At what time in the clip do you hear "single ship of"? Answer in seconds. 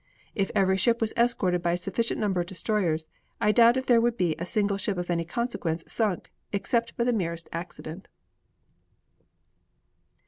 4.47-5.11